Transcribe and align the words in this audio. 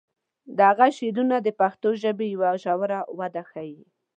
د 0.55 0.57
هغه 0.69 0.87
شعرونه 0.97 1.37
د 1.41 1.47
پښتو 1.59 1.89
ژبې 2.01 2.25
یوه 2.35 2.51
ژوره 2.63 2.99
وده 3.19 3.43
ښیي. 3.51 3.81